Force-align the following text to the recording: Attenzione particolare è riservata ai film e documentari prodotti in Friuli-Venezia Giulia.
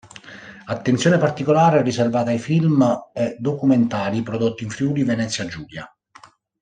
Attenzione 0.65 1.19
particolare 1.19 1.77
è 1.77 1.83
riservata 1.83 2.31
ai 2.31 2.39
film 2.39 3.11
e 3.13 3.35
documentari 3.37 4.23
prodotti 4.23 4.63
in 4.63 4.71
Friuli-Venezia 4.71 5.45
Giulia. 5.45 5.95